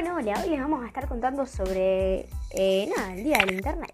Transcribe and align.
Bueno, 0.00 0.14
hoy 0.14 0.22
les 0.22 0.60
vamos 0.60 0.84
a 0.84 0.86
estar 0.86 1.08
contando 1.08 1.44
sobre 1.44 2.28
eh, 2.52 2.88
nada, 2.96 3.14
el 3.14 3.24
Día 3.24 3.38
del 3.38 3.56
Internet. 3.56 3.92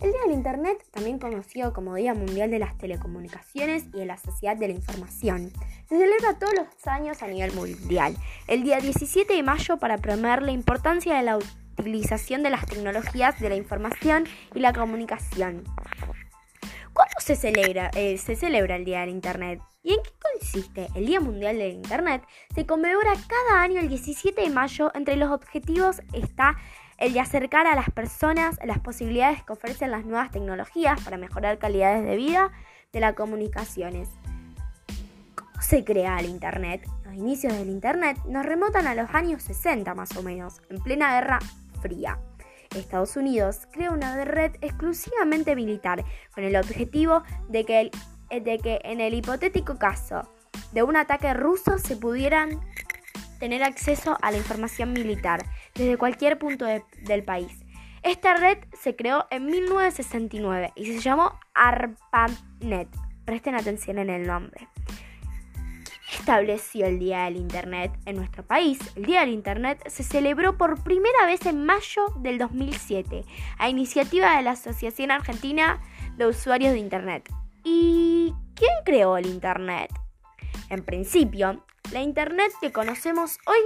El 0.00 0.10
Día 0.10 0.22
del 0.22 0.32
Internet, 0.32 0.84
también 0.90 1.20
conocido 1.20 1.72
como 1.72 1.94
Día 1.94 2.12
Mundial 2.12 2.50
de 2.50 2.58
las 2.58 2.76
Telecomunicaciones 2.76 3.84
y 3.94 3.98
de 3.98 4.06
la 4.06 4.16
Sociedad 4.16 4.56
de 4.56 4.66
la 4.66 4.74
Información, 4.74 5.52
se 5.88 5.96
celebra 5.96 6.40
todos 6.40 6.54
los 6.54 6.86
años 6.88 7.22
a 7.22 7.28
nivel 7.28 7.52
mundial, 7.52 8.16
el 8.48 8.64
día 8.64 8.80
17 8.80 9.32
de 9.32 9.44
mayo 9.44 9.76
para 9.76 9.98
promover 9.98 10.42
la 10.42 10.50
importancia 10.50 11.14
de 11.14 11.22
la 11.22 11.38
utilización 11.78 12.42
de 12.42 12.50
las 12.50 12.66
tecnologías 12.66 13.38
de 13.38 13.48
la 13.48 13.54
información 13.54 14.24
y 14.56 14.58
la 14.58 14.72
comunicación. 14.72 15.62
¿Cuándo 16.92 17.14
se 17.20 17.36
celebra, 17.36 17.92
eh, 17.94 18.18
se 18.18 18.34
celebra 18.34 18.74
el 18.74 18.84
Día 18.84 19.02
del 19.02 19.10
Internet? 19.10 19.60
¿Y 19.84 19.92
en 19.92 20.02
qué 20.02 20.10
consiste? 20.38 20.88
El 20.94 21.06
Día 21.06 21.20
Mundial 21.20 21.58
del 21.58 21.72
Internet 21.72 22.22
se 22.54 22.66
conmemora 22.66 23.12
cada 23.26 23.60
año 23.60 23.80
el 23.80 23.88
17 23.88 24.40
de 24.40 24.50
mayo. 24.50 24.90
Entre 24.94 25.16
los 25.16 25.30
objetivos 25.30 26.00
está 26.12 26.56
el 26.98 27.12
de 27.12 27.20
acercar 27.20 27.66
a 27.66 27.74
las 27.74 27.90
personas 27.90 28.58
las 28.64 28.78
posibilidades 28.80 29.42
que 29.44 29.52
ofrecen 29.52 29.90
las 29.90 30.04
nuevas 30.04 30.30
tecnologías 30.30 31.00
para 31.02 31.16
mejorar 31.16 31.58
calidades 31.58 32.04
de 32.04 32.16
vida 32.16 32.50
de 32.92 33.00
las 33.00 33.14
comunicaciones. 33.14 34.08
¿Cómo 35.34 35.62
se 35.62 35.84
crea 35.84 36.18
el 36.18 36.26
Internet? 36.26 36.88
Los 37.04 37.14
inicios 37.14 37.52
del 37.52 37.68
Internet 37.68 38.18
nos 38.26 38.44
remontan 38.44 38.86
a 38.86 38.94
los 38.94 39.10
años 39.14 39.42
60 39.42 39.94
más 39.94 40.16
o 40.16 40.22
menos, 40.22 40.60
en 40.70 40.82
plena 40.82 41.14
Guerra 41.14 41.38
Fría. 41.80 42.18
Estados 42.74 43.16
Unidos 43.16 43.66
crea 43.72 43.90
una 43.90 44.24
red 44.24 44.52
exclusivamente 44.60 45.56
militar 45.56 46.04
con 46.34 46.44
el 46.44 46.54
objetivo 46.56 47.22
de 47.48 47.64
que, 47.64 47.90
de 48.30 48.58
que 48.58 48.80
en 48.84 49.00
el 49.00 49.14
hipotético 49.14 49.78
caso 49.78 50.28
de 50.72 50.82
un 50.82 50.96
ataque 50.96 51.32
ruso 51.34 51.78
se 51.78 51.96
pudieran 51.96 52.60
tener 53.38 53.62
acceso 53.62 54.18
a 54.20 54.30
la 54.30 54.38
información 54.38 54.92
militar 54.92 55.44
desde 55.74 55.96
cualquier 55.96 56.38
punto 56.38 56.64
del 56.64 57.24
país. 57.24 57.52
Esta 58.02 58.34
red 58.34 58.58
se 58.80 58.96
creó 58.96 59.26
en 59.30 59.46
1969 59.46 60.72
y 60.76 60.86
se 60.86 61.00
llamó 61.00 61.38
ARPANET. 61.54 62.88
Presten 63.24 63.54
atención 63.54 63.98
en 63.98 64.10
el 64.10 64.26
nombre 64.26 64.68
estableció 66.28 66.86
el 66.86 66.98
Día 66.98 67.24
del 67.24 67.36
Internet 67.36 67.92
en 68.06 68.16
nuestro 68.16 68.44
país. 68.44 68.78
El 68.96 69.04
Día 69.04 69.20
del 69.20 69.30
Internet 69.30 69.82
se 69.88 70.02
celebró 70.02 70.56
por 70.56 70.82
primera 70.82 71.26
vez 71.26 71.44
en 71.46 71.64
mayo 71.64 72.06
del 72.20 72.38
2007 72.38 73.24
a 73.58 73.68
iniciativa 73.68 74.36
de 74.36 74.42
la 74.42 74.52
Asociación 74.52 75.10
Argentina 75.10 75.80
de 76.16 76.26
Usuarios 76.26 76.72
de 76.72 76.78
Internet. 76.78 77.28
¿Y 77.64 78.34
quién 78.54 78.72
creó 78.84 79.16
el 79.16 79.26
Internet? 79.26 79.90
En 80.70 80.84
principio, 80.84 81.64
la 81.92 82.02
Internet 82.02 82.52
que 82.60 82.72
conocemos 82.72 83.38
hoy 83.46 83.58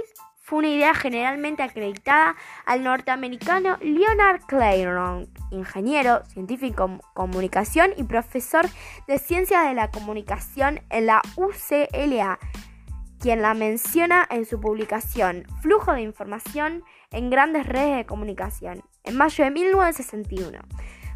fue 0.43 0.59
una 0.59 0.69
idea 0.69 0.93
generalmente 0.93 1.63
acreditada 1.63 2.35
al 2.65 2.83
norteamericano 2.83 3.77
Leonard 3.81 4.41
Clairon, 4.45 5.29
ingeniero, 5.51 6.23
científico 6.25 6.85
en 6.85 7.01
comunicación 7.13 7.91
y 7.95 8.03
profesor 8.03 8.65
de 9.07 9.19
ciencias 9.19 9.65
de 9.67 9.73
la 9.73 9.89
comunicación 9.89 10.81
en 10.89 11.05
la 11.05 11.21
UCLA, 11.37 12.39
quien 13.19 13.41
la 13.41 13.53
menciona 13.53 14.27
en 14.29 14.45
su 14.45 14.59
publicación 14.59 15.45
Flujo 15.61 15.93
de 15.93 16.01
información 16.01 16.83
en 17.11 17.29
grandes 17.29 17.65
redes 17.65 17.95
de 17.95 18.05
comunicación, 18.05 18.83
en 19.05 19.15
mayo 19.15 19.45
de 19.45 19.51
1961. 19.51 20.59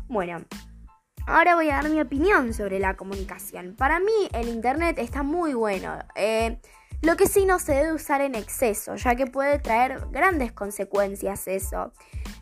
Bueno, 0.07 0.45
Ahora 1.27 1.55
voy 1.55 1.69
a 1.69 1.75
dar 1.75 1.89
mi 1.89 1.99
opinión 1.99 2.53
sobre 2.53 2.79
la 2.79 2.95
comunicación. 2.95 3.75
Para 3.75 3.99
mí 3.99 4.29
el 4.31 4.47
Internet 4.47 4.97
está 4.97 5.23
muy 5.23 5.53
bueno. 5.53 5.99
Eh, 6.15 6.57
lo 7.01 7.17
que 7.17 7.27
sí 7.27 7.45
no 7.45 7.59
se 7.59 7.73
debe 7.73 7.91
usar 7.91 8.21
en 8.21 8.33
exceso, 8.33 8.95
ya 8.95 9.13
que 9.15 9.27
puede 9.27 9.59
traer 9.59 10.07
grandes 10.09 10.53
consecuencias 10.53 11.49
eso. 11.49 11.91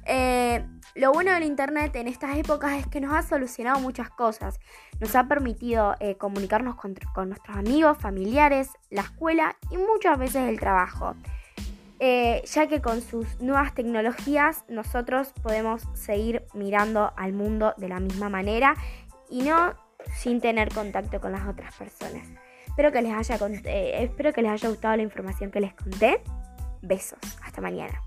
Eh, 0.05 0.63
lo 0.93 1.11
bueno 1.11 1.33
del 1.33 1.45
Internet 1.45 1.95
en 1.95 2.07
estas 2.07 2.37
épocas 2.37 2.73
es 2.73 2.85
que 2.85 3.01
nos 3.01 3.11
ha 3.15 3.23
solucionado 3.23 3.79
muchas 3.79 4.11
cosas. 4.11 4.59
Nos 4.99 5.15
ha 5.15 5.27
permitido 5.27 5.95
eh, 5.99 6.15
comunicarnos 6.17 6.75
con, 6.75 6.93
nuestros 7.27 7.57
amigos, 7.57 7.97
familiares, 7.97 8.69
la 8.91 9.01
escuela 9.01 9.57
y 9.71 9.77
muchas 9.77 10.19
veces 10.19 10.47
el 10.47 10.59
trabajo. 10.59 11.15
Eh, 11.99 12.43
ya 12.45 12.67
que 12.67 12.81
con 12.81 13.01
sus 13.01 13.39
nuevas 13.39 13.73
tecnologías 13.73 14.65
nosotros 14.67 15.31
podemos 15.41 15.83
seguir 15.93 16.43
mirando 16.53 17.13
al 17.15 17.31
mundo 17.31 17.73
de 17.77 17.87
la 17.87 17.99
misma 17.99 18.27
manera 18.27 18.75
y 19.29 19.43
no 19.43 19.73
sin 20.17 20.41
tener 20.41 20.73
contacto 20.73 21.21
con 21.21 21.31
las 21.31 21.47
otras 21.47 21.73
personas. 21.75 22.27
Espero 22.67 22.91
que 22.91 23.01
les 23.01 23.13
haya, 23.13 23.37
eh, 23.63 24.03
espero 24.03 24.33
que 24.33 24.41
les 24.41 24.51
haya 24.51 24.69
gustado 24.69 24.97
la 24.97 25.03
información 25.03 25.51
que 25.51 25.61
les 25.61 25.73
conté. 25.73 26.21
Besos. 26.81 27.19
Hasta 27.41 27.61
mañana. 27.61 28.01